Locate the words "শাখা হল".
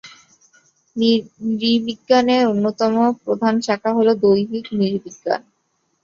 3.61-4.07